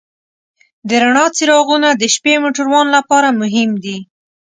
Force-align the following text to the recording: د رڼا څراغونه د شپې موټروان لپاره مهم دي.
د 0.87 0.89
رڼا 1.03 1.25
څراغونه 1.35 1.89
د 1.93 2.03
شپې 2.13 2.33
موټروان 2.43 2.87
لپاره 2.95 3.29
مهم 3.41 3.69
دي. 3.83 3.97